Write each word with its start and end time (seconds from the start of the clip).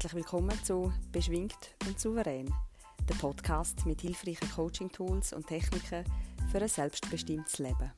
Herzlich 0.00 0.14
willkommen 0.14 0.56
zu 0.62 0.92
Beschwingt 1.10 1.74
und 1.84 1.98
Souverän, 1.98 2.54
der 3.08 3.16
Podcast 3.16 3.84
mit 3.84 4.00
hilfreichen 4.00 4.48
Coaching-Tools 4.48 5.32
und 5.32 5.48
Techniken 5.48 6.04
für 6.52 6.62
ein 6.62 6.68
selbstbestimmtes 6.68 7.58
Leben. 7.58 7.90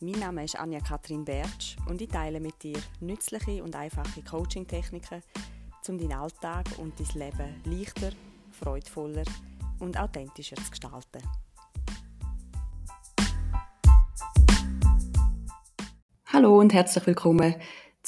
Mein 0.00 0.18
Name 0.18 0.44
ist 0.44 0.58
Anja 0.58 0.80
Kathrin 0.80 1.22
Bertsch 1.22 1.76
und 1.86 2.00
ich 2.00 2.08
teile 2.08 2.40
mit 2.40 2.62
dir 2.62 2.78
nützliche 3.00 3.62
und 3.62 3.76
einfache 3.76 4.22
Coaching-Techniken, 4.22 5.22
um 5.86 5.98
deinen 5.98 6.14
Alltag 6.14 6.64
und 6.78 6.94
dein 6.98 7.28
Leben 7.28 7.62
leichter, 7.66 8.12
freudvoller 8.50 9.24
und 9.80 10.00
authentischer 10.00 10.56
zu 10.56 10.70
gestalten. 10.70 11.28
Hallo 16.32 16.58
und 16.58 16.72
herzlich 16.72 17.06
willkommen 17.06 17.54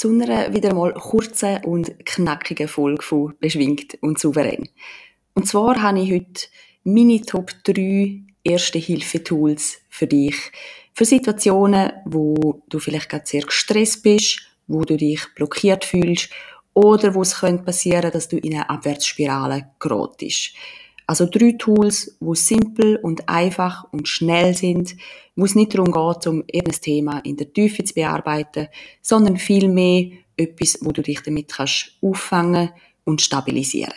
zu 0.01 0.09
einer 0.09 0.55
wieder 0.55 0.73
mal 0.73 0.95
kurzen 0.95 1.63
und 1.63 2.07
knackigen 2.07 2.69
Folge 2.69 3.03
von 3.03 3.35
Beschwingt 3.39 3.99
und 4.01 4.19
Souverän. 4.19 4.67
Und 5.35 5.47
zwar 5.47 5.83
habe 5.83 6.01
ich 6.01 6.11
heute 6.11 6.47
meine 6.85 7.21
Top 7.21 7.51
3 7.65 8.23
Erste-Hilfe-Tools 8.43 9.83
für 9.91 10.07
dich. 10.07 10.37
Für 10.95 11.05
Situationen, 11.05 11.93
wo 12.07 12.63
du 12.71 12.79
vielleicht 12.79 13.11
gerade 13.11 13.27
sehr 13.27 13.43
gestresst 13.43 14.03
bist, 14.03 14.41
wo 14.69 14.85
du 14.85 14.97
dich 14.97 15.21
blockiert 15.35 15.85
fühlst 15.85 16.31
oder 16.73 17.15
wo 17.15 17.21
es 17.21 17.39
könnte 17.41 17.65
passieren, 17.65 18.11
dass 18.11 18.27
du 18.27 18.39
in 18.39 18.55
eine 18.55 18.71
Abwärtsspirale 18.71 19.73
gerätst. 19.79 20.55
Also 21.11 21.27
drei 21.27 21.57
Tools, 21.59 22.17
wo 22.21 22.37
simpel 22.37 22.95
und 22.95 23.29
einfach 23.29 23.83
und 23.93 24.07
schnell 24.07 24.57
sind, 24.57 24.95
wo 25.35 25.45
es 25.45 25.57
nicht 25.57 25.75
darum 25.75 25.91
geht, 25.91 26.29
um 26.29 26.45
irgendein 26.47 26.81
Thema 26.81 27.19
in 27.25 27.37
der 27.37 27.53
Tiefe 27.53 27.83
zu 27.83 27.95
bearbeiten, 27.95 28.69
sondern 29.03 29.37
vielmehr 29.37 30.13
etwas, 30.37 30.79
wo 30.83 30.93
du 30.93 31.03
dich 31.03 31.21
damit 31.21 31.53
kannst 31.53 31.99
auffangen 32.01 32.71
und 33.03 33.23
stabilisieren. 33.23 33.93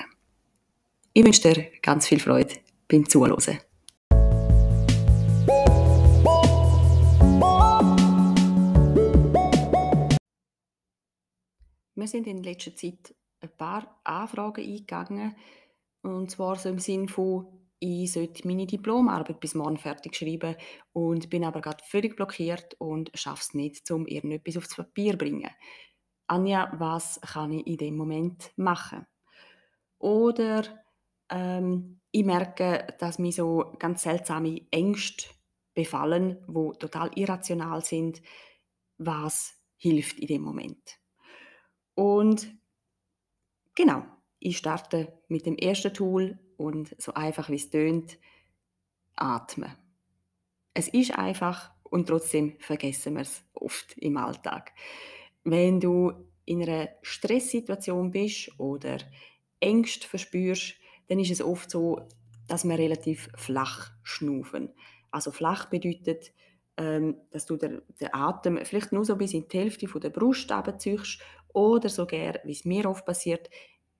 Ich 1.14 1.24
wünsche 1.24 1.54
dir 1.54 1.68
ganz 1.84 2.08
viel 2.08 2.20
Freude 2.20 2.56
beim 2.88 3.08
Zuhören. 3.08 3.60
Wir 11.94 12.08
sind 12.08 12.26
in 12.26 12.42
letzter 12.42 12.76
Zeit 12.76 13.14
ein 13.40 13.50
paar 13.56 14.00
Anfragen 14.04 14.64
eingegangen, 14.64 15.36
und 16.04 16.30
zwar 16.30 16.58
so 16.58 16.70
im 16.70 16.80
Sinn 16.80 17.08
von, 17.08 17.48
ich 17.80 18.14
sollte 18.14 18.48
meine 18.48 18.66
Diplomarbeit 18.66 19.40
bis 19.40 19.56
morgen 19.56 19.78
fertig 19.78 20.16
schreiben 20.16 20.56
und 20.94 21.30
bin 21.30 21.44
aber 21.44 21.60
gerade 21.60 21.84
völlig 21.86 22.16
blockiert 22.16 22.76
und 22.80 23.12
schaffe 23.14 23.42
es 23.42 23.54
nicht, 23.54 23.90
um 23.92 24.06
irgendetwas 24.06 24.58
aufs 24.58 24.76
Papier 24.76 25.14
zu 25.14 25.18
bringen. 25.18 25.50
Anja, 26.28 26.72
was 26.78 27.20
kann 27.22 27.52
ich 27.52 27.68
in 27.68 27.78
dem 27.78 27.98
Moment 27.98 28.52
machen? 28.56 29.06
Oder 30.00 30.64
ähm, 31.30 32.00
ich 32.12 32.24
merke, 32.24 32.88
dass 33.00 33.20
mir 33.20 33.32
so 33.32 33.74
ganz 33.80 34.04
seltsame 34.04 34.62
Ängste 34.72 35.28
befallen, 35.74 36.44
wo 36.48 36.74
total 36.74 37.12
irrational 37.16 37.84
sind. 37.84 38.22
Was 38.98 39.56
hilft 39.76 40.20
in 40.20 40.28
dem 40.28 40.42
Moment? 40.44 41.00
Und 41.96 42.48
genau, 43.76 44.04
ich 44.44 44.58
starte 44.58 45.14
mit 45.30 45.46
dem 45.46 45.56
ersten 45.56 45.94
Tool 45.94 46.38
und 46.58 46.96
so 47.02 47.14
einfach 47.14 47.50
wie 47.50 47.56
es 47.56 47.70
tönt, 47.70 48.18
atmen. 49.16 49.72
Es 50.74 50.88
ist 50.90 51.18
einfach 51.18 51.72
und 51.84 52.08
trotzdem 52.08 52.58
vergessen 52.60 53.14
wir 53.14 53.22
es 53.22 53.44
oft 53.54 53.98
im 53.98 54.18
Alltag. 54.18 54.74
Wenn 55.44 55.80
du 55.80 56.12
in 56.46 56.62
einer 56.62 56.90
Stresssituation 57.04 58.12
bist 58.12 58.60
oder 58.60 58.98
Ängste 59.60 60.08
verspürst, 60.08 60.76
dann 61.08 61.20
ist 61.20 61.32
es 61.32 61.42
oft 61.42 61.72
so, 61.72 62.02
dass 62.48 62.66
wir 62.66 62.78
relativ 62.78 63.30
flach 63.36 63.92
schnaufen. 64.04 64.74
Also 65.12 65.32
flach 65.32 65.70
bedeutet, 65.70 66.34
ähm, 66.76 67.18
dass 67.32 67.46
du 67.46 67.56
den, 67.56 67.82
Atem 68.12 68.60
vielleicht 68.64 68.92
nur 68.92 69.06
so 69.06 69.16
bis 69.16 69.34
in 69.34 69.48
die 69.48 69.58
Hälfte 69.58 69.88
von 69.88 70.02
der 70.02 70.10
Brust 70.10 70.52
abziehst 70.52 71.20
oder 71.54 71.88
sogar, 71.88 72.40
wie 72.44 72.52
es 72.52 72.66
mir 72.66 72.90
oft 72.90 73.06
passiert, 73.06 73.50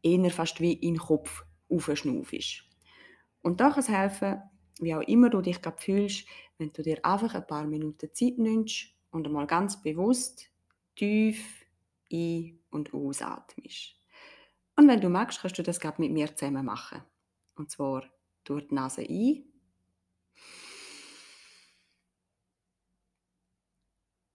eher 0.04 0.30
fast 0.30 0.62
wie 0.62 0.74
in 0.74 0.96
den 0.96 1.00
Kopf 1.02 1.44
aufschnaufst. 1.70 2.64
Und 3.42 3.60
da 3.60 3.72
kann 3.72 3.80
es 3.80 3.90
helfen, 3.90 4.42
wie 4.80 4.94
auch 4.94 5.02
immer 5.02 5.30
du 5.30 5.42
dich 5.42 5.62
gerade 5.62 5.82
fühlst, 5.82 6.28
wenn 6.58 6.72
du 6.72 6.84
dir 6.84 7.04
einfach 7.04 7.34
ein 7.34 7.48
paar 7.48 7.66
Minuten 7.66 8.14
Zeit 8.14 8.38
nimmst 8.38 8.88
und 9.12 9.26
einmal 9.26 9.48
ganz 9.48 9.82
bewusst 9.82 10.50
tief 10.96 11.66
ein- 12.12 12.60
und 12.70 12.94
ausatmest. 12.94 13.96
Und 14.76 14.88
wenn 14.88 15.02
du 15.02 15.10
magst, 15.10 15.42
kannst 15.42 15.58
du 15.58 15.64
das 15.64 15.80
gerade 15.80 16.02
mit 16.02 16.12
mir 16.12 16.36
zusammen 16.36 16.66
machen. 16.66 17.04
Und 17.56 17.70
zwar 17.70 18.04
durch 18.44 18.68
die 18.68 18.76
Nase 18.76 19.02
ein 19.02 19.44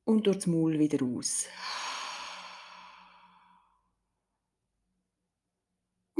und 0.04 0.26
durch 0.26 0.36
das 0.36 0.46
Maul 0.46 0.78
wieder 0.78 1.04
aus. 1.04 1.46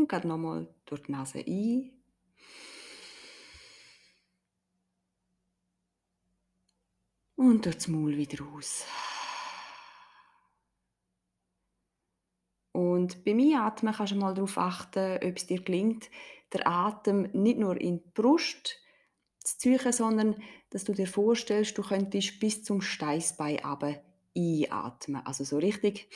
Und 0.09 0.13
gerade 0.13 0.29
nochmal 0.29 0.67
durch 0.87 1.03
die 1.03 1.13
Nase 1.13 1.45
ein. 1.47 1.93
Und 7.37 7.67
durch 7.67 7.75
das 7.75 7.89
Maul 7.89 8.17
wieder 8.17 8.43
aus. 8.47 8.87
Und 12.73 13.23
beim 13.23 13.39
Einatmen 13.39 13.93
kannst 13.93 14.15
du 14.15 14.17
mal 14.17 14.33
darauf 14.33 14.57
achten, 14.57 15.19
ob 15.23 15.37
es 15.37 15.47
dir 15.47 15.61
gelingt, 15.61 16.09
der 16.55 16.67
Atem 16.67 17.29
nicht 17.35 17.59
nur 17.59 17.79
in 17.79 17.99
die 17.99 18.11
Brust 18.15 18.79
zu 19.45 19.59
ziehen, 19.59 19.93
sondern 19.93 20.43
dass 20.71 20.85
du 20.85 20.95
dir 20.95 21.07
vorstellst, 21.07 21.77
du 21.77 21.83
könntest 21.83 22.41
bis 22.41 22.65
zum 22.65 22.81
Steißbein 22.81 23.61
einatmen. 24.35 25.27
Also 25.27 25.45
so 25.45 25.59
richtig 25.59 26.09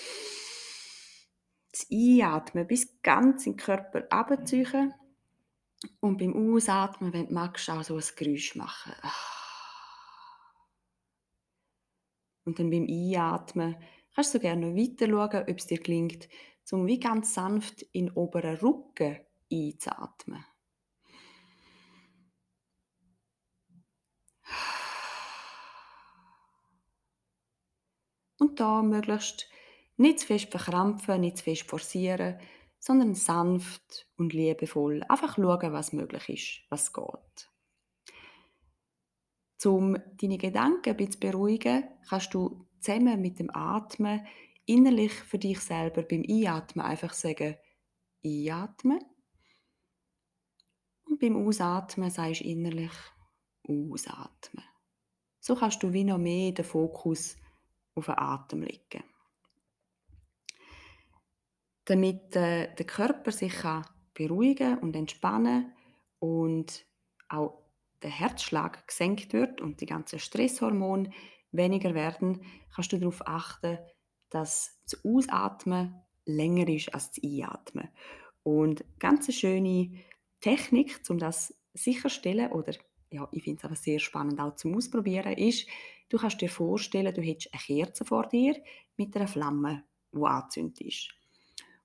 das 1.72 1.87
Einatmen 1.91 2.66
bis 2.66 3.03
ganz 3.03 3.47
in 3.47 3.53
den 3.53 3.59
Körper 3.59 4.06
abziehen 4.10 4.94
und 6.00 6.19
beim 6.19 6.55
Ausatmen, 6.55 7.12
wenn 7.12 7.28
du 7.28 7.34
magst, 7.34 7.69
auch 7.71 7.83
so 7.83 7.97
ein 7.97 8.05
Geräusch 8.16 8.55
machen. 8.55 8.93
Und 12.44 12.59
dann 12.59 12.71
beim 12.71 12.87
Einatmen 12.88 13.77
kannst 14.15 14.34
du 14.34 14.41
gerne 14.41 14.66
noch 14.66 14.77
weiter 14.77 15.06
schauen, 15.06 15.49
ob 15.49 15.59
es 15.59 15.66
dir 15.66 15.78
gelingt, 15.78 16.28
um 16.71 16.87
wie 16.87 17.00
ganz 17.00 17.34
sanft 17.34 17.83
in 17.93 18.06
den 18.06 18.16
oberen 18.16 18.56
Rücken 18.56 19.21
einzuatmen. 19.50 20.44
Und 28.39 28.59
da 28.59 28.83
möglichst 28.83 29.52
nicht 29.97 30.20
zu 30.20 30.26
fest 30.26 30.50
verkrampfen, 30.50 31.20
nicht 31.20 31.38
zu 31.38 31.44
fest 31.44 31.62
forcieren, 31.62 32.38
sondern 32.78 33.14
sanft 33.14 34.08
und 34.16 34.32
liebevoll 34.32 35.04
einfach 35.08 35.36
schauen, 35.36 35.72
was 35.72 35.92
möglich 35.92 36.28
ist, 36.28 36.70
was 36.70 36.92
geht. 36.92 37.50
Um 39.64 39.97
deine 40.20 40.38
Gedanken 40.38 40.91
ein 40.91 40.97
bisschen 40.97 41.12
zu 41.12 41.20
beruhigen, 41.20 41.84
kannst 42.08 42.34
du 42.34 42.66
zusammen 42.80 43.20
mit 43.20 43.38
dem 43.38 43.54
Atmen 43.54 44.26
innerlich 44.66 45.12
für 45.12 45.38
dich 45.38 45.60
selber 45.60 46.03
beim 46.03 46.24
Einatmen 46.28 46.84
einfach 46.84 47.12
sagen, 47.12 47.56
einatmen. 48.24 48.98
Und 51.04 51.20
beim 51.20 51.36
Ausatmen 51.36 52.10
sagst 52.10 52.41
du 52.41 52.44
innerlich, 52.44 52.92
ausatmen. 53.69 54.64
So 55.38 55.54
kannst 55.54 55.80
du 55.84 55.92
wie 55.92 56.03
noch 56.03 56.18
mehr 56.18 56.50
den 56.50 56.65
Fokus 56.65 57.36
auf 57.95 58.06
den 58.06 58.18
Atem 58.18 58.62
legen 58.62 59.04
damit 61.84 62.37
äh, 62.37 62.75
der 62.75 62.87
Körper 62.87 63.33
sich 63.33 63.55
kann 63.55 63.84
beruhigen 64.15 64.79
und 64.79 64.95
entspannen 64.95 65.73
und 66.19 66.84
auch 67.29 67.63
der 68.03 68.11
Herzschlag 68.11 68.87
gesenkt 68.87 69.33
wird 69.33 69.61
und 69.61 69.81
die 69.81 69.87
ganzen 69.87 70.19
Stresshormone 70.19 71.11
weniger 71.53 71.95
werden, 71.95 72.45
kannst 72.75 72.93
du 72.93 72.99
darauf 72.99 73.27
achten, 73.27 73.79
dass 74.31 74.81
das 74.84 75.05
Ausatmen 75.05 75.95
länger 76.25 76.69
ist 76.69 76.95
als 76.95 77.13
das 77.13 77.25
Einatmen. 77.25 77.89
Und 78.43 78.84
ganz 78.99 79.27
eine 79.27 79.34
schöne 79.34 79.91
Technik, 80.41 81.01
um 81.09 81.19
das 81.19 81.55
sicherzustellen, 81.75 82.53
oder 82.53 82.75
ja, 83.11 83.29
ich 83.31 83.45
finde 83.45 83.59
es 83.59 83.65
aber 83.65 83.77
sehr 83.77 83.99
spannend 83.99 84.41
auch 84.41 84.57
zum 84.57 84.77
Ausprobieren, 84.77 85.34
ist, 85.34 85.69
du 86.09 86.19
kannst 86.19 86.41
dir 86.41 86.49
vorstellen, 86.49 87.15
du 87.15 87.23
hättest 87.23 87.53
eine 87.53 87.63
Kerze 87.63 88.05
vor 88.05 88.27
dir 88.29 88.57
mit 88.97 89.15
einer 89.17 89.29
Flamme, 89.29 89.84
die 90.13 90.23
angezündet 90.23 90.81
ist. 90.81 91.22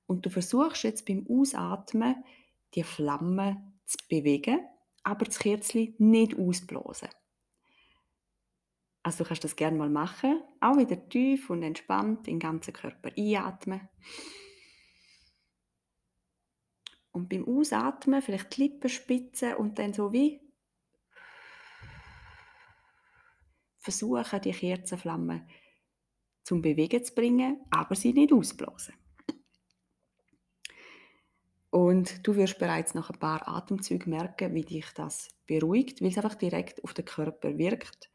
Und 0.07 0.25
du 0.25 0.29
versuchst 0.29 0.83
jetzt 0.83 1.05
beim 1.05 1.27
Ausatmen 1.29 2.23
die 2.73 2.83
Flamme 2.83 3.73
zu 3.85 3.97
bewegen, 4.09 4.59
aber 5.03 5.25
das 5.25 5.39
Kerzchen 5.39 5.93
nicht 5.99 6.37
ausblasen. 6.37 7.09
Also 9.03 9.23
du 9.23 9.27
kannst 9.29 9.43
das 9.43 9.55
gerne 9.55 9.77
mal 9.77 9.89
machen, 9.89 10.41
auch 10.59 10.77
wieder 10.77 11.07
tief 11.07 11.49
und 11.49 11.63
entspannt 11.63 12.27
den 12.27 12.39
ganzen 12.39 12.73
Körper 12.73 13.09
einatmen 13.17 13.87
Und 17.13 17.29
beim 17.29 17.47
Ausatmen 17.47 18.21
vielleicht 18.21 18.57
die 18.57 18.63
Lippen 18.63 18.89
spitzen 18.89 19.55
und 19.55 19.79
dann 19.79 19.93
so 19.93 20.11
wie 20.11 20.41
versuchen, 23.77 24.41
die 24.41 24.51
Kerzenflamme 24.51 25.47
zum 26.43 26.61
Bewegen 26.61 27.03
zu 27.03 27.15
bringen, 27.15 27.61
aber 27.71 27.95
sie 27.95 28.13
nicht 28.13 28.33
ausblasen. 28.33 28.93
Und 31.87 32.27
du 32.27 32.35
wirst 32.35 32.59
bereits 32.59 32.95
nach 32.95 33.09
ein 33.09 33.17
paar 33.17 33.47
Atemzügen 33.47 34.09
merken, 34.09 34.53
wie 34.53 34.65
dich 34.65 34.87
das 34.93 35.29
beruhigt, 35.45 36.01
weil 36.01 36.09
es 36.09 36.17
einfach 36.17 36.35
direkt 36.35 36.83
auf 36.83 36.93
den 36.93 37.05
Körper 37.05 37.57
wirkt. 37.57 38.11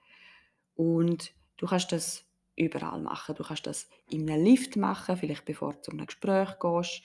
Und 0.75 1.33
du 1.57 1.67
kannst 1.67 1.91
das 1.91 2.27
überall 2.55 3.01
machen. 3.01 3.35
Du 3.35 3.43
kannst 3.43 3.67
das 3.67 3.89
in 4.11 4.29
einem 4.29 4.45
Lift 4.45 4.77
machen, 4.77 5.17
vielleicht 5.17 5.47
bevor 5.47 5.73
du 5.73 5.81
zu 5.81 5.91
einem 5.93 6.05
Gespräch 6.05 6.51
gehst. 6.61 7.03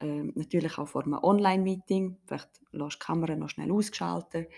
Ähm, 0.00 0.32
natürlich 0.34 0.78
auch 0.78 0.88
vor 0.88 1.04
einem 1.04 1.14
Online-Meeting. 1.14 2.16
Vielleicht 2.26 2.60
lässt 2.72 2.94
die 2.94 3.06
Kamera 3.06 3.36
noch 3.36 3.50
schnell 3.50 3.70
ausgeschaltet. 3.70 4.50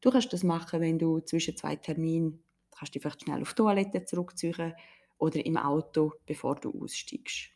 Du 0.00 0.12
kannst 0.12 0.32
das 0.32 0.44
machen, 0.44 0.80
wenn 0.80 1.00
du 1.00 1.18
zwischen 1.18 1.56
zwei 1.56 1.74
Terminen 1.74 2.44
kannst 2.70 2.94
dich 2.94 3.02
vielleicht 3.02 3.22
schnell 3.22 3.42
auf 3.42 3.54
die 3.54 3.56
Toilette 3.56 4.04
zurückziehen 4.04 4.72
oder 5.18 5.44
im 5.44 5.56
Auto, 5.56 6.12
bevor 6.26 6.54
du 6.54 6.80
aussteigst. 6.80 7.50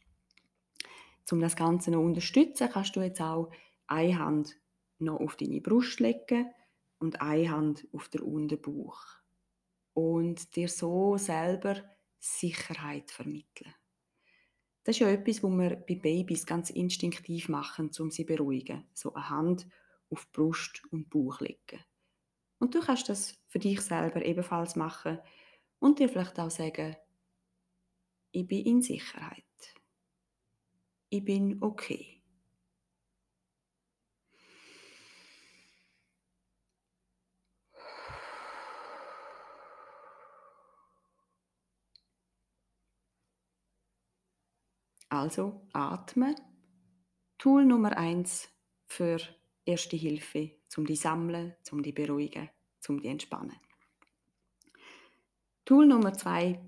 Um 1.31 1.41
das 1.41 1.57
Ganze 1.57 1.91
noch 1.91 1.99
zu 1.99 2.05
unterstützen, 2.05 2.69
kannst 2.73 2.97
du 2.97 3.01
jetzt 3.01 3.21
auch 3.21 3.51
eine 3.87 4.19
Hand 4.19 4.57
noch 4.99 5.21
auf 5.21 5.37
deine 5.37 5.61
Brust 5.61 6.01
legen 6.01 6.51
und 6.99 7.21
eine 7.21 7.51
Hand 7.51 7.87
auf 7.93 8.09
den 8.09 8.23
Unterbauch. 8.23 9.01
Und 9.93 10.57
dir 10.57 10.69
so 10.69 11.17
selber 11.17 11.83
Sicherheit 12.19 13.11
vermitteln. 13.11 13.75
Das 14.85 14.95
ist 14.95 15.01
ja 15.01 15.09
etwas, 15.09 15.43
was 15.43 15.51
wir 15.51 15.77
bei 15.77 15.97
Babys 15.97 16.47
ganz 16.47 16.71
instinktiv 16.71 17.49
machen, 17.49 17.91
um 17.99 18.11
sie 18.11 18.25
zu 18.25 18.27
beruhigen. 18.27 18.87
So 18.95 19.15
eine 19.15 19.31
Hand 19.31 19.67
auf 20.11 20.31
Brust 20.31 20.83
und 20.91 21.11
Bauch 21.11 21.41
legen. 21.41 21.85
Und 22.59 22.75
du 22.75 22.81
kannst 22.81 23.09
das 23.09 23.37
für 23.49 23.59
dich 23.59 23.81
selber 23.81 24.25
ebenfalls 24.25 24.77
machen 24.77 25.19
und 25.79 25.99
dir 25.99 26.09
vielleicht 26.09 26.39
auch 26.39 26.51
sagen, 26.51 26.97
ich 28.31 28.47
bin 28.47 28.65
in 28.65 28.83
Sicherheit. 28.83 29.45
Ich 31.09 31.25
bin 31.25 31.63
okay. 31.63 32.17
Also 45.09 45.67
atmen. 45.73 46.35
Tool 47.39 47.65
Nummer 47.65 47.97
eins 47.97 48.49
für 48.87 49.19
Erste 49.65 49.97
Hilfe, 49.97 50.53
zum 50.69 50.87
die 50.87 50.95
sammeln, 50.95 51.55
zum 51.63 51.83
die 51.83 51.93
beruhigen, 51.93 52.49
zum 52.81 53.01
die 53.01 53.09
entspannen. 53.09 53.57
Tool 55.65 55.87
Nummer 55.87 56.13
zwei 56.13 56.61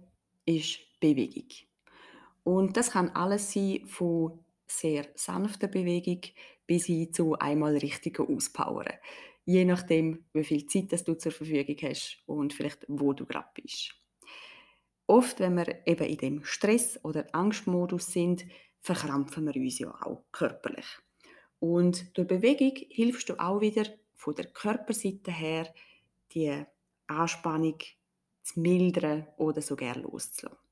ist 0.45 0.81
Bewegung. 0.99 1.68
Und 2.49 2.79
das 2.79 2.93
kann 2.93 3.11
alles 3.11 3.53
sein 3.53 3.87
von 3.87 4.43
sehr 4.67 5.07
sanfter 5.17 5.69
Bewegung 5.69 6.23
bis 6.67 6.87
hin 6.87 7.13
zu 7.13 7.39
einmal 7.39 7.77
richtiger 7.77 8.27
Auspowern. 8.27 8.95
Je 9.45 9.67
nachdem, 9.67 10.25
wie 10.33 10.45
viel 10.45 10.67
Zeit 10.67 10.91
das 10.93 11.05
du 11.05 11.13
zur 11.13 11.31
Verfügung 11.31 11.77
hast 11.83 12.23
und 12.25 12.55
vielleicht 12.55 12.87
wo 12.89 13.13
du 13.13 13.27
gerade 13.27 13.51
bist. 13.53 13.95
Oft, 15.07 15.41
wenn 15.41 15.57
wir 15.57 15.87
eben 15.87 16.07
in 16.07 16.17
dem 16.17 16.45
Stress- 16.45 16.99
oder 17.05 17.27
Angstmodus 17.33 18.07
sind, 18.07 18.47
verkrampfen 18.81 19.45
wir 19.45 19.61
uns 19.61 19.79
ja 19.79 19.91
auch 20.01 20.25
körperlich. 20.33 20.87
Und 21.59 22.17
durch 22.17 22.29
Bewegung 22.29 22.73
hilfst 22.89 23.29
du 23.29 23.39
auch 23.39 23.61
wieder 23.61 23.85
von 24.15 24.35
der 24.35 24.47
Körperseite 24.47 25.33
her, 25.33 25.71
die 26.33 26.65
Anspannung 27.09 27.77
zu 28.43 28.59
mildern 28.59 29.27
oder 29.37 29.61
sogar 29.61 29.99
loszulassen. 29.99 30.68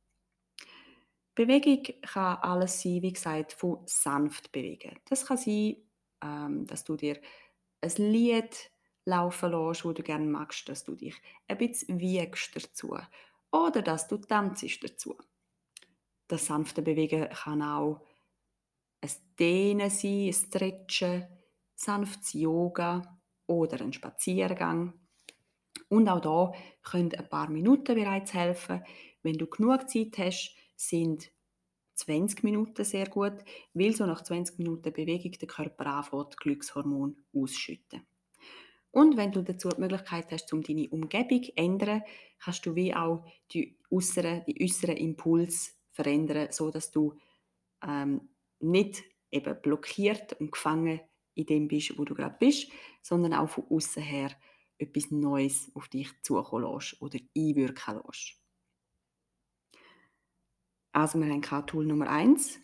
Bewegung 1.36 1.84
kann 2.02 2.38
alles 2.38 2.82
sein, 2.82 3.02
wie 3.02 3.12
gesagt, 3.12 3.52
von 3.52 3.82
sanft 3.86 4.50
bewegen. 4.50 4.98
Das 5.04 5.26
kann 5.26 5.36
sein, 5.36 5.76
ähm, 6.22 6.66
dass 6.66 6.82
du 6.82 6.96
dir 6.96 7.20
ein 7.82 7.92
Lied 7.98 8.70
laufen 9.04 9.52
lässt, 9.52 9.84
wo 9.84 9.92
du 9.92 10.02
gerne 10.02 10.26
magst, 10.26 10.68
dass 10.68 10.82
du 10.82 10.96
dich 10.96 11.14
ein 11.46 11.58
bisschen 11.58 12.00
wiegst 12.00 12.56
dazu 12.56 12.96
oder 13.52 13.82
dass 13.82 14.08
du 14.08 14.16
tanzt 14.16 14.82
dazu. 14.82 15.16
Das 16.26 16.46
sanfte 16.46 16.82
Bewegen 16.82 17.28
kann 17.28 17.62
auch 17.62 18.00
ein 19.00 19.10
Dehnen 19.38 19.90
sein, 19.90 20.28
ein 20.28 20.32
Stretchen, 20.32 21.26
sanftes 21.74 22.32
Yoga 22.32 23.20
oder 23.46 23.80
ein 23.82 23.92
Spaziergang. 23.92 24.94
Und 25.88 26.08
auch 26.08 26.20
da 26.20 26.52
können 26.82 27.14
ein 27.14 27.28
paar 27.28 27.48
Minuten 27.48 27.94
bereits 27.94 28.34
helfen. 28.34 28.82
Wenn 29.22 29.38
du 29.38 29.46
genug 29.46 29.88
Zeit 29.88 30.18
hast, 30.18 30.56
sind 30.76 31.32
20 31.94 32.44
Minuten 32.44 32.84
sehr 32.84 33.08
gut, 33.08 33.32
weil 33.72 33.94
so 33.94 34.06
nach 34.06 34.22
20 34.22 34.58
Minuten 34.58 34.92
Bewegung 34.92 35.32
der 35.32 35.48
Körper 35.48 35.86
anfängt, 35.86 36.36
Glückshormon 36.36 37.16
ausschütten. 37.34 38.06
Und 38.90 39.16
wenn 39.16 39.32
du 39.32 39.42
dazu 39.42 39.68
die 39.68 39.80
Möglichkeit 39.80 40.30
hast, 40.32 40.52
um 40.52 40.62
deine 40.62 40.88
Umgebung 40.88 41.42
zu 41.42 41.56
ändern, 41.56 42.02
kannst 42.38 42.64
du 42.64 42.74
wie 42.74 42.94
auch 42.94 43.26
die 43.50 43.78
äußeren, 43.90 44.44
die 44.46 44.62
äußeren 44.62 44.96
Impulse 44.96 45.72
verändern, 45.92 46.48
so 46.50 46.70
dass 46.70 46.90
du 46.90 47.14
ähm, 47.86 48.28
nicht 48.60 49.02
eben 49.30 49.60
blockiert 49.60 50.40
und 50.40 50.52
gefangen 50.52 51.00
in 51.34 51.46
dem 51.46 51.68
bist, 51.68 51.98
wo 51.98 52.04
du 52.04 52.14
gerade 52.14 52.36
bist, 52.38 52.70
sondern 53.02 53.34
auch 53.34 53.48
von 53.48 53.64
außen 53.68 54.02
her 54.02 54.30
etwas 54.78 55.10
Neues 55.10 55.70
auf 55.74 55.88
dich 55.88 56.10
zukommen 56.22 56.72
lässt 56.72 57.00
oder 57.02 57.18
einwirken 57.36 58.00
lässt. 58.06 58.45
Also 60.96 61.18
wir 61.18 61.26
haben 61.30 61.66
Tool 61.66 61.84
Nummer 61.84 62.08
1, 62.08 62.58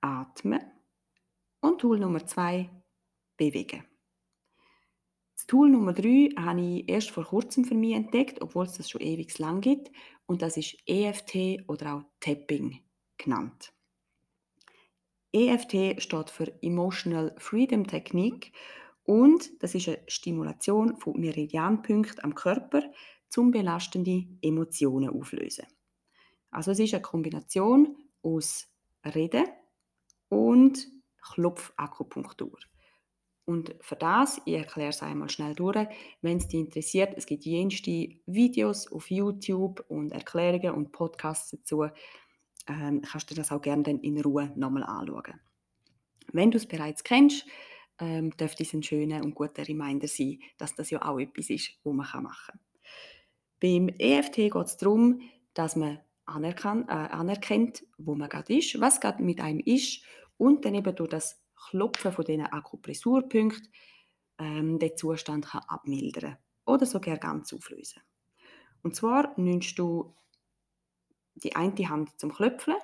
atmen 0.00 0.58
und 1.60 1.80
Tool 1.80 2.00
Nummer 2.00 2.26
2, 2.26 2.68
bewegen. 3.36 3.84
Das 5.36 5.46
Tool 5.46 5.70
Nummer 5.70 5.92
3 5.92 6.30
habe 6.36 6.60
ich 6.62 6.88
erst 6.88 7.12
vor 7.12 7.26
kurzem 7.26 7.64
für 7.64 7.76
mich 7.76 7.94
entdeckt, 7.94 8.42
obwohl 8.42 8.64
es 8.64 8.72
das 8.72 8.90
schon 8.90 9.02
ewig 9.02 9.38
lang 9.38 9.60
gibt 9.60 9.92
und 10.26 10.42
das 10.42 10.56
ist 10.56 10.76
EFT 10.84 11.68
oder 11.68 11.94
auch 11.94 12.02
Tapping 12.18 12.80
genannt. 13.18 13.72
EFT 15.32 16.02
steht 16.02 16.30
für 16.30 16.60
Emotional 16.62 17.36
Freedom 17.38 17.86
Technique 17.86 18.50
und 19.04 19.62
das 19.62 19.76
ist 19.76 19.86
eine 19.86 20.02
Stimulation 20.08 20.96
von 20.96 21.20
Meridianpunkten 21.20 22.24
am 22.24 22.34
Körper, 22.34 22.82
zum 23.28 23.52
belastende 23.52 24.26
Emotionen 24.42 25.08
auflösen. 25.08 25.66
Also 26.56 26.70
es 26.70 26.78
ist 26.78 26.94
eine 26.94 27.02
Kombination 27.02 27.98
aus 28.22 28.66
Reden 29.04 29.44
und 30.30 30.88
Klopfakupunktur. 31.20 32.58
Und 33.44 33.74
für 33.82 33.96
das, 33.96 34.40
ich 34.46 34.54
erkläre 34.54 34.88
es 34.88 35.02
einmal 35.02 35.28
schnell 35.28 35.54
durch, 35.54 35.86
wenn 36.22 36.38
es 36.38 36.48
dich 36.48 36.60
interessiert, 36.60 37.12
es 37.14 37.26
gibt 37.26 37.44
jenste 37.44 38.08
Videos 38.24 38.90
auf 38.90 39.10
YouTube 39.10 39.84
und 39.88 40.12
Erklärungen 40.12 40.70
und 40.70 40.92
Podcasts 40.92 41.50
dazu, 41.50 41.88
ähm, 42.66 43.02
kannst 43.02 43.30
du 43.30 43.34
das 43.34 43.52
auch 43.52 43.60
gerne 43.60 43.82
dann 43.82 43.98
in 43.98 44.18
Ruhe 44.22 44.50
nochmal 44.56 44.84
anschauen. 44.84 45.38
Wenn 46.32 46.50
du 46.50 46.56
es 46.56 46.64
bereits 46.64 47.04
kennst, 47.04 47.44
ähm, 47.98 48.30
dürfte 48.30 48.62
es 48.62 48.72
ein 48.72 48.82
schöner 48.82 49.22
und 49.22 49.34
guter 49.34 49.68
Reminder 49.68 50.08
sein, 50.08 50.38
dass 50.56 50.74
das 50.74 50.88
ja 50.88 51.02
auch 51.06 51.18
etwas 51.18 51.50
ist, 51.50 51.72
was 51.84 51.92
man 51.92 52.06
machen 52.06 52.30
kann. 52.46 52.60
Beim 53.60 53.88
EFT 53.98 54.36
geht 54.36 54.54
es 54.54 54.78
darum, 54.78 55.20
dass 55.52 55.76
man 55.76 56.00
anerkannt, 56.26 56.88
äh, 56.88 56.92
anerkennt, 56.92 57.84
wo 57.98 58.14
man 58.14 58.28
gerade 58.28 58.56
ist, 58.56 58.80
was 58.80 59.00
gerade 59.00 59.22
mit 59.22 59.40
einem 59.40 59.60
ist 59.60 60.02
und 60.36 60.64
dann 60.64 60.74
eben 60.74 60.94
durch 60.94 61.10
das 61.10 61.42
Klopfen 61.68 62.12
von 62.12 62.24
diesen 62.24 62.46
Akupressurpunkten 62.46 63.68
ähm, 64.38 64.78
den 64.78 64.96
Zustand 64.96 65.46
kann 65.46 65.62
abmildern 65.68 66.36
oder 66.66 66.84
sogar 66.86 67.16
ganz 67.16 67.52
auflösen. 67.52 68.02
Und 68.82 68.94
zwar 68.94 69.32
nimmst 69.36 69.78
du 69.78 70.14
die 71.34 71.56
eine 71.56 71.88
Hand 71.88 72.18
zum 72.18 72.32
Klöpfeln 72.32 72.78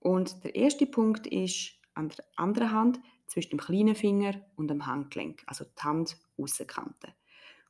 und 0.00 0.44
der 0.44 0.54
erste 0.54 0.86
Punkt 0.86 1.26
ist 1.26 1.74
an 1.94 2.10
der 2.10 2.24
anderen 2.36 2.72
Hand 2.72 3.00
zwischen 3.26 3.50
dem 3.50 3.60
kleinen 3.60 3.94
Finger 3.94 4.40
und 4.56 4.68
dem 4.68 4.86
Handgelenk, 4.86 5.42
also 5.46 5.64
die 5.64 5.82
Hand 5.82 6.16
Außenkante. 6.38 7.14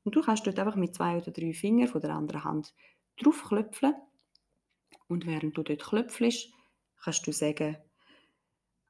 Und 0.05 0.15
du 0.15 0.23
kannst 0.23 0.47
dort 0.47 0.59
einfach 0.59 0.77
mit 0.77 0.95
zwei 0.95 1.17
oder 1.17 1.31
drei 1.31 1.53
Fingern 1.53 1.89
von 1.89 2.01
der 2.01 2.11
anderen 2.11 2.45
Hand 2.45 2.75
drauf 3.17 3.45
klöpfeln 3.49 3.95
und 5.09 5.27
während 5.27 5.57
du 5.57 5.63
dort 5.63 5.83
klöpfelst, 5.83 6.53
kannst 7.03 7.27
du 7.27 7.33
sagen, 7.33 7.77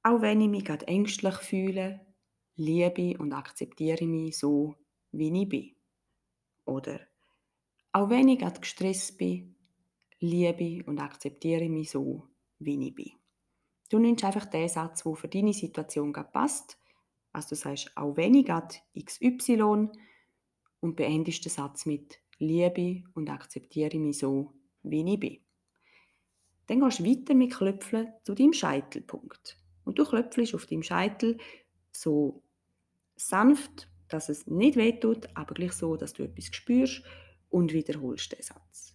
auch 0.02 0.20
wenn 0.20 0.40
ich 0.40 0.48
mich 0.48 0.64
gerade 0.64 0.86
ängstlich 0.86 1.36
fühle, 1.36 2.00
liebe 2.56 3.16
und 3.18 3.32
akzeptiere 3.32 4.06
mich 4.06 4.38
so, 4.38 4.74
wie 5.12 5.42
ich 5.42 5.48
bin. 5.48 5.76
Oder 6.64 7.00
auch 7.92 8.10
wenn 8.10 8.28
ich 8.28 8.38
gerade 8.38 8.60
gestresst 8.60 9.16
bin, 9.18 9.54
liebe 10.20 10.84
und 10.84 11.00
akzeptiere 11.00 11.68
mich 11.68 11.90
so, 11.90 12.28
wie 12.58 12.86
ich 12.86 12.94
bin. 12.94 13.12
Du 13.90 13.98
nimmst 13.98 14.24
einfach 14.24 14.46
den 14.46 14.68
Satz, 14.68 15.02
der 15.02 15.14
für 15.14 15.28
deine 15.28 15.52
Situation 15.52 16.12
passt, 16.12 16.78
Also 17.32 17.50
du 17.50 17.54
sagst, 17.56 17.96
auch 17.96 18.16
wenn 18.16 18.34
ich 18.34 18.46
gerade 18.46 18.74
XY 18.98 19.88
und 20.80 20.96
beendest 20.96 21.44
den 21.44 21.50
Satz 21.50 21.86
mit 21.86 22.20
Liebe 22.38 23.04
und 23.14 23.30
akzeptiere 23.30 23.98
mich 23.98 24.18
so, 24.18 24.52
wie 24.82 25.12
ich 25.12 25.20
bin. 25.20 25.47
Dann 26.68 26.80
gehst 26.80 27.00
du 27.00 27.04
weiter 27.04 27.34
mit 27.34 27.52
Klöpfeln 27.52 28.12
zu 28.22 28.34
deinem 28.34 28.52
Scheitelpunkt. 28.52 29.58
Und 29.84 29.98
du 29.98 30.04
klöpfelst 30.04 30.54
auf 30.54 30.66
deinem 30.66 30.82
Scheitel 30.82 31.38
so 31.90 32.42
sanft, 33.16 33.88
dass 34.08 34.28
es 34.28 34.46
nicht 34.46 34.76
wehtut, 34.76 35.28
aber 35.34 35.54
gleich 35.54 35.72
so, 35.72 35.96
dass 35.96 36.12
du 36.12 36.22
etwas 36.22 36.46
spürst 36.46 37.02
und 37.48 37.72
wiederholst 37.72 38.32
den 38.32 38.42
Satz. 38.42 38.94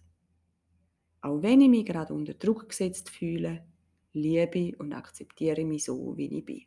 Auch 1.20 1.42
wenn 1.42 1.60
ich 1.60 1.68
mich 1.68 1.84
gerade 1.84 2.14
unter 2.14 2.34
Druck 2.34 2.68
gesetzt 2.68 3.10
fühle, 3.10 3.66
liebe 4.12 4.76
und 4.78 4.92
akzeptiere 4.92 5.64
mich 5.64 5.84
so, 5.84 6.16
wie 6.16 6.38
ich 6.38 6.44
bin. 6.44 6.62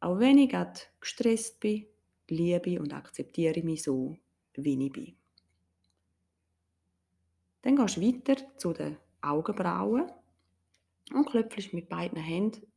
Auch 0.00 0.18
wenn 0.18 0.38
ich 0.38 0.50
gerade 0.50 0.80
gestresst 1.00 1.60
bin, 1.60 1.86
liebe 2.28 2.80
und 2.80 2.92
akzeptiere 2.92 3.62
mich 3.62 3.84
so, 3.84 4.18
wie 4.54 4.86
ich 4.86 4.92
bin. 4.92 5.21
Dann 7.62 7.76
gehst 7.76 7.96
du 7.96 8.02
weiter 8.02 8.36
zu 8.56 8.72
den 8.72 8.98
Augenbrauen 9.20 10.10
und 11.12 11.26
klopfst 11.26 11.72
mit 11.72 11.88
beiden 11.88 12.18
Händen 12.18 12.72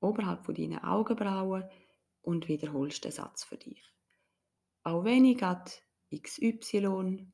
oberhalb 0.00 0.44
von 0.44 0.54
deinen 0.54 0.78
Augenbrauen 0.78 1.64
und 2.22 2.48
wiederholst 2.48 3.04
den 3.04 3.12
Satz 3.12 3.44
für 3.44 3.56
dich. 3.56 3.82
Auch 4.84 5.04
wenn 5.04 5.24
ich 5.24 5.42
XY 6.14 7.26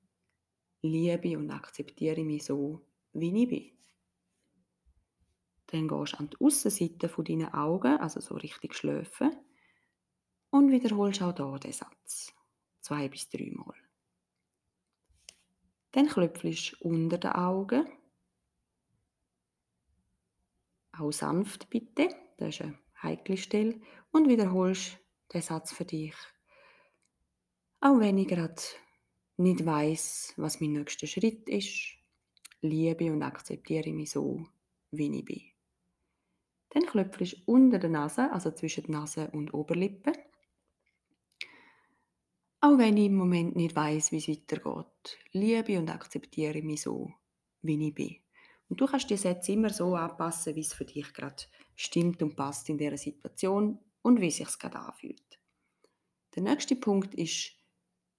liebe 0.82 1.36
und 1.36 1.50
akzeptiere 1.50 2.22
mich 2.24 2.44
so, 2.44 2.86
wie 3.12 3.42
ich 3.42 3.48
bin. 3.48 3.72
Dann 5.66 5.88
gehst 5.88 6.14
du 6.14 6.18
an 6.18 6.30
die 6.30 6.44
Aussenseite 6.44 7.08
von 7.08 7.24
deinen 7.24 7.52
Augen, 7.52 7.98
also 7.98 8.20
so 8.20 8.36
richtig 8.36 8.74
schlafen, 8.74 9.36
und 10.50 10.70
wiederholst 10.70 11.22
auch 11.22 11.34
hier 11.36 11.58
den 11.58 11.72
Satz. 11.72 12.32
Zwei 12.80 13.08
bis 13.08 13.28
dreimal. 13.28 13.74
Dann 15.98 16.06
klopfst 16.06 16.76
du 16.78 16.88
unter 16.88 17.18
den 17.18 17.32
Augen. 17.32 17.84
Auch 20.96 21.10
sanft 21.10 21.68
bitte, 21.70 22.08
das 22.36 22.50
ist 22.50 22.60
eine 22.60 22.78
heikle 23.02 23.36
Stelle. 23.36 23.80
Und 24.12 24.28
wiederholst 24.28 24.96
den 25.34 25.42
Satz 25.42 25.72
für 25.72 25.84
dich. 25.84 26.14
Auch 27.80 27.98
wenn 27.98 28.16
ich 28.16 28.28
gerade 28.28 28.62
nicht 29.38 29.66
weiß, 29.66 30.34
was 30.36 30.60
mein 30.60 30.74
nächster 30.74 31.08
Schritt 31.08 31.48
ist, 31.48 31.96
liebe 32.60 33.12
und 33.12 33.24
akzeptiere 33.24 33.92
mich 33.92 34.12
so, 34.12 34.46
wie 34.92 35.18
ich 35.18 35.24
bin. 35.24 35.42
Dann 36.68 36.86
klopfst 36.86 37.32
du 37.32 37.52
unter 37.52 37.80
der 37.80 37.90
Nase, 37.90 38.30
also 38.30 38.52
zwischen 38.52 38.88
Nase 38.88 39.32
und 39.32 39.52
Oberlippe. 39.52 40.12
Auch 42.60 42.76
wenn 42.76 42.96
ich 42.96 43.06
im 43.06 43.14
Moment 43.14 43.54
nicht 43.54 43.76
weiß, 43.76 44.10
wie 44.10 44.16
es 44.16 44.28
weitergeht, 44.28 45.18
liebe 45.30 45.78
und 45.78 45.90
akzeptiere 45.90 46.60
mich 46.60 46.82
so, 46.82 47.12
wie 47.62 47.86
ich 47.86 47.94
bin. 47.94 48.16
Und 48.68 48.80
du 48.80 48.86
kannst 48.86 49.08
die 49.10 49.16
Sätze 49.16 49.52
immer 49.52 49.70
so 49.70 49.94
anpassen, 49.94 50.56
wie 50.56 50.60
es 50.60 50.72
für 50.72 50.84
dich 50.84 51.12
gerade 51.14 51.44
stimmt 51.76 52.20
und 52.20 52.34
passt 52.34 52.68
in 52.68 52.76
dieser 52.76 52.98
Situation 52.98 53.78
und 54.02 54.20
wie 54.20 54.26
es 54.26 54.38
sich 54.38 54.58
gerade 54.58 54.80
anfühlt. 54.80 55.38
Der 56.34 56.42
nächste 56.42 56.74
Punkt 56.74 57.14
ist 57.14 57.52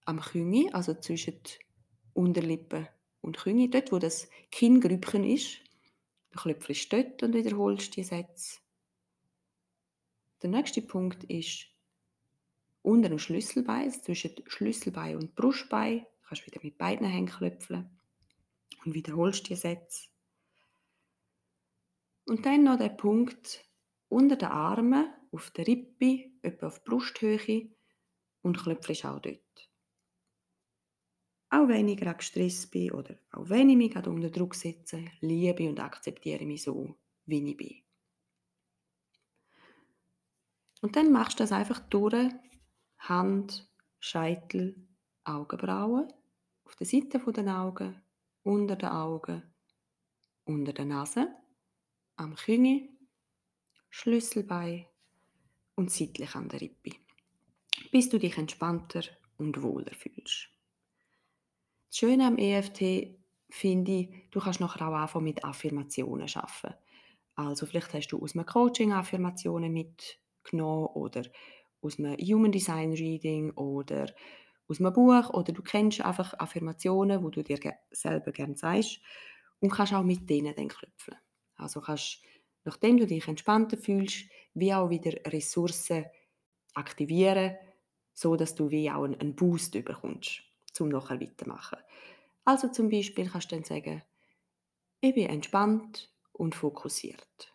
am 0.06 0.22
Küngi, 0.22 0.70
also 0.72 0.94
zwischen 0.94 1.42
Unterlippe 2.14 2.88
und 3.20 3.38
Küngi, 3.38 3.70
dort 3.70 3.92
wo 3.92 4.00
das 4.00 4.30
Kinngrübchen 4.52 5.26
ist. 5.26 5.60
Du 6.32 6.40
klopfst 6.40 6.88
dort 6.92 7.24
und 7.24 7.34
wiederholst 7.34 7.96
die 7.98 8.04
Sätze. 8.04 8.60
Der 10.42 10.50
nächste 10.50 10.82
Punkt 10.82 11.26
ist 11.26 11.68
unter 12.82 13.10
dem 13.10 13.20
Schlüsselbein, 13.20 13.84
also 13.84 14.02
zwischen 14.02 14.32
Schlüsselbein 14.48 15.18
und 15.18 15.36
Brustbein. 15.36 16.00
Du 16.00 16.28
kannst 16.28 16.46
wieder 16.46 16.60
mit 16.64 16.78
beiden 16.78 17.08
Händen 17.08 17.32
klopfen 17.32 18.00
und 18.86 18.94
wiederholst 18.94 19.50
die 19.50 19.56
Sätze. 19.56 20.10
Und 22.26 22.46
dann 22.46 22.64
noch 22.64 22.78
der 22.78 22.90
Punkt 22.90 23.66
unter 24.08 24.36
den 24.36 24.50
Armen, 24.50 25.14
auf 25.32 25.52
der 25.52 25.68
Rippe, 25.68 26.32
etwa 26.42 26.68
auf 26.68 26.84
Brusthöhe 26.84 27.70
und 28.42 28.58
klopfst 28.58 29.06
auch 29.06 29.20
dort. 29.20 29.70
Auch 31.52 31.68
wenn 31.68 31.88
ich 31.88 31.98
gerade 31.98 32.18
gestresst 32.18 32.70
bin 32.72 32.92
oder 32.92 33.18
auch 33.32 33.50
wenn 33.50 33.70
ich 33.70 33.78
mich 33.78 33.92
gerade 33.92 34.10
unter 34.10 34.30
Druck 34.30 34.54
setze, 34.54 35.06
liebe 35.22 35.68
und 35.68 35.80
akzeptiere 35.80 36.46
mich 36.46 36.64
so, 36.64 36.96
wie 37.26 37.50
ich 37.50 37.58
bin. 37.58 37.82
Und 40.82 40.96
dann 40.96 41.12
machst 41.12 41.40
du 41.40 41.44
das 41.44 41.52
einfach 41.52 41.80
durch 41.80 42.32
Hand, 43.00 43.68
Scheitel, 44.00 44.76
Augenbrauen, 45.24 46.12
auf 46.66 46.76
der 46.76 46.88
Seite 46.88 47.20
der 47.20 47.60
Augen, 47.60 48.02
unter 48.44 48.76
den 48.76 48.90
Augen, 48.90 49.44
unter 50.46 50.74
der 50.74 50.86
Nase, 50.86 51.28
am 52.16 52.36
Küngi, 52.36 52.90
Schlüsselbein 53.90 54.86
und 55.76 55.92
seitlich 55.92 56.36
an 56.36 56.50
der 56.50 56.62
Rippe, 56.62 56.92
bis 57.92 58.10
du 58.10 58.20
dich 58.20 58.38
entspannter 58.38 59.04
und 59.38 59.62
wohler 59.64 59.94
fühlst. 59.94 60.50
Das 61.88 61.98
Schöne 61.98 62.28
am 62.28 62.38
EFT 62.38 63.18
finde 63.50 63.92
ich, 63.92 64.30
du 64.30 64.40
kannst 64.40 64.60
nachher 64.60 64.88
auch 64.88 64.94
anfangen 64.94 65.26
mit 65.26 65.44
Affirmationen 65.44 66.30
arbeiten. 66.36 66.78
Also 67.36 67.66
vielleicht 67.66 67.94
hast 67.94 68.10
du 68.10 68.22
aus 68.22 68.36
einem 68.36 68.46
Coaching 68.46 68.92
Affirmationen 68.92 69.72
mitgenommen 69.72 70.88
oder 70.88 71.24
aus 71.82 72.00
einem 72.00 72.16
Human 72.18 72.52
Design 72.52 72.94
Reading 72.94 73.52
oder 73.52 74.14
aus 74.68 74.80
einem 74.80 74.94
Buch 74.94 75.30
oder 75.32 75.54
du 75.54 75.62
kennst 75.64 76.02
einfach 76.02 76.34
Affirmationen, 76.40 77.24
wo 77.24 77.30
du 77.30 77.44
dir 77.44 77.60
selber 77.92 78.32
gerne 78.32 78.56
sagst 78.58 79.02
und 79.60 79.72
kannst 79.72 79.94
auch 79.94 80.04
mit 80.04 80.30
denen 80.30 80.56
dann 80.56 80.68
klopfen. 80.68 81.16
Also 81.56 81.82
kannst, 81.82 82.22
nachdem 82.66 82.98
du 82.98 83.08
dich 83.08 83.28
entspannter 83.28 83.78
fühlst, 83.78 84.30
wie 84.54 84.74
auch 84.74 84.90
wieder 84.90 85.12
Ressourcen 85.32 86.06
aktivieren, 86.74 87.58
so 88.14 88.36
dass 88.36 88.56
du 88.56 88.70
wie 88.72 88.92
auch 88.92 89.04
einen 89.04 89.36
Boost 89.36 89.74
bekommst, 89.74 90.44
um 90.80 90.90
nachher 90.90 91.20
weitermachen. 91.22 91.80
Also 92.46 92.70
zum 92.70 92.90
Beispiel 92.90 93.30
kannst 93.30 93.52
du 93.52 93.56
dann 93.56 93.66
sagen, 93.66 94.04
ich 95.02 95.14
bin 95.14 95.28
entspannt 95.30 96.14
und 96.32 96.56
fokussiert. 96.56 97.54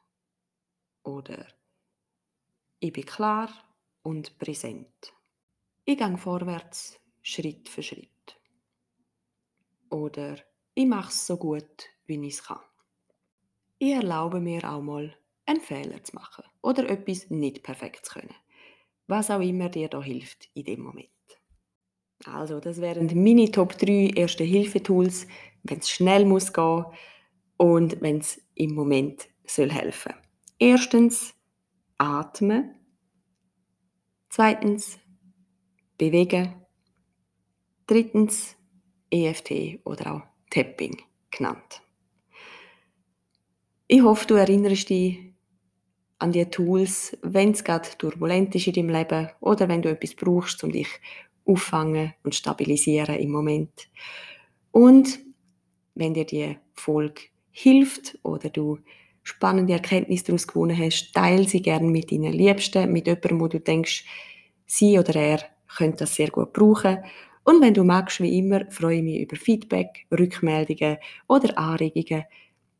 Oder 1.04 1.46
ich 2.80 2.92
bin 2.92 3.04
klar 3.04 3.48
und 4.04 4.38
präsent. 4.38 5.12
Ich 5.84 5.98
gehe 5.98 6.16
vorwärts, 6.16 7.00
Schritt 7.22 7.68
für 7.68 7.82
Schritt. 7.82 8.38
Oder 9.90 10.36
ich 10.74 10.86
mache 10.86 11.10
es 11.10 11.26
so 11.26 11.36
gut, 11.36 11.88
wie 12.06 12.24
ich 12.26 12.34
es 12.34 12.44
kann. 12.44 12.60
Ich 13.78 13.92
erlaube 13.92 14.40
mir 14.40 14.64
auch 14.70 14.82
mal, 14.82 15.16
einen 15.46 15.60
Fehler 15.60 16.02
zu 16.02 16.14
machen 16.14 16.44
oder 16.62 16.88
etwas 16.88 17.28
nicht 17.30 17.62
perfekt 17.62 18.06
zu 18.06 18.14
können. 18.14 18.34
Was 19.06 19.30
auch 19.30 19.40
immer 19.40 19.68
dir 19.68 19.88
da 19.88 20.02
hilft 20.02 20.48
in 20.54 20.64
dem 20.64 20.80
Moment. 20.80 21.08
Also, 22.24 22.60
das 22.60 22.80
wären 22.80 23.06
meine 23.22 23.50
Top 23.50 23.76
3 23.76 24.12
erste 24.14 24.44
Hilfetools, 24.44 25.26
wenn 25.64 25.78
es 25.78 25.90
schnell 25.90 26.24
muss 26.24 26.52
gehen 26.52 26.86
und 27.58 28.00
wenn 28.00 28.18
es 28.18 28.40
im 28.54 28.74
Moment 28.74 29.28
soll 29.46 29.70
helfen. 29.70 30.14
Erstens 30.58 31.34
atmen 31.98 32.74
Zweitens 34.36 34.98
bewegen. 35.96 36.54
Drittens 37.86 38.56
EFT 39.08 39.78
oder 39.84 40.12
auch 40.12 40.22
Tapping 40.50 41.00
genannt. 41.30 41.82
Ich 43.86 44.02
hoffe, 44.02 44.26
du 44.26 44.34
erinnerst 44.34 44.90
dich 44.90 45.20
an 46.18 46.32
die 46.32 46.44
Tools, 46.46 47.16
wenn 47.22 47.52
es 47.52 47.62
gerade 47.62 47.88
turbulent 47.96 48.52
ist 48.56 48.66
in 48.66 48.72
deinem 48.72 48.88
Leben 48.88 49.30
oder 49.38 49.68
wenn 49.68 49.82
du 49.82 49.90
etwas 49.90 50.16
brauchst, 50.16 50.64
um 50.64 50.72
dich 50.72 50.88
auffangen 51.44 52.14
und 52.24 52.34
stabilisieren 52.34 53.14
im 53.14 53.30
Moment. 53.30 53.88
Und 54.72 55.20
wenn 55.94 56.12
dir 56.12 56.24
die 56.24 56.58
Folge 56.72 57.22
hilft 57.52 58.18
oder 58.24 58.50
du 58.50 58.80
spannende 59.24 59.72
Erkenntnisse 59.72 60.26
daraus 60.26 60.46
gewonnen 60.46 60.78
hast, 60.78 61.12
teile 61.12 61.48
sie 61.48 61.62
gerne 61.62 61.88
mit 61.88 62.12
deinen 62.12 62.32
Liebsten, 62.32 62.92
mit 62.92 63.06
jemandem, 63.06 63.40
wo 63.40 63.48
du 63.48 63.58
denkst, 63.58 64.04
sie 64.66 64.98
oder 64.98 65.16
er 65.16 65.40
könnte 65.76 65.98
das 65.98 66.14
sehr 66.14 66.30
gut 66.30 66.52
brauchen. 66.52 66.98
Und 67.42 67.60
wenn 67.60 67.74
du 67.74 67.84
magst, 67.84 68.20
wie 68.20 68.38
immer, 68.38 68.70
freue 68.70 68.98
ich 68.98 69.02
mich 69.02 69.20
über 69.20 69.36
Feedback, 69.36 70.06
Rückmeldungen 70.12 70.98
oder 71.26 71.58
Anregungen, 71.58 72.24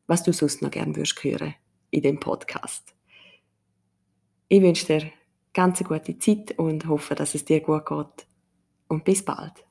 was 0.07 0.23
du 0.23 0.31
sonst 0.31 0.61
noch 0.61 0.71
gerne 0.71 0.95
würdest 0.95 1.21
hören 1.23 1.55
in 1.91 2.01
dem 2.01 2.19
Podcast. 2.19 2.95
Ich 4.47 4.61
wünsche 4.61 4.85
dir 4.85 5.11
ganz 5.53 5.83
gute 5.83 6.17
Zeit 6.19 6.57
und 6.57 6.87
hoffe, 6.87 7.15
dass 7.15 7.35
es 7.35 7.45
dir 7.45 7.61
gut 7.61 7.85
geht. 7.85 8.27
Und 8.87 9.03
bis 9.03 9.25
bald. 9.25 9.65